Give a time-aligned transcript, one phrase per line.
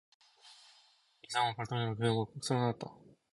[1.27, 2.87] 이서방은 벌떡 일어나며 그의 목을 꼭 쓸어안았다.